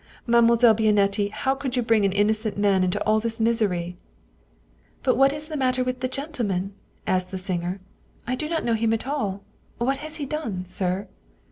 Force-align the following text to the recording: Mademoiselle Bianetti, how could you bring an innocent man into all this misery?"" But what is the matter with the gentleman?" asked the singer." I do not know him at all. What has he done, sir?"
Mademoiselle 0.25 0.73
Bianetti, 0.73 1.29
how 1.29 1.53
could 1.53 1.77
you 1.77 1.83
bring 1.83 2.03
an 2.03 2.11
innocent 2.11 2.57
man 2.57 2.83
into 2.83 2.99
all 3.03 3.19
this 3.19 3.39
misery?"" 3.39 3.95
But 5.03 5.15
what 5.15 5.31
is 5.31 5.47
the 5.47 5.55
matter 5.55 5.83
with 5.83 5.99
the 5.99 6.07
gentleman?" 6.07 6.73
asked 7.05 7.29
the 7.29 7.37
singer." 7.37 7.79
I 8.27 8.33
do 8.33 8.49
not 8.49 8.65
know 8.65 8.73
him 8.73 8.93
at 8.93 9.05
all. 9.05 9.43
What 9.77 9.97
has 9.99 10.15
he 10.15 10.25
done, 10.25 10.65
sir?" 10.65 11.07